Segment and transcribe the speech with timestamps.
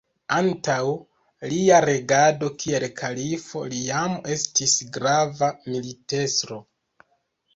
[0.35, 0.75] Antaŭ
[1.49, 6.59] lia regado kiel kalifo li jam estis grava militestro.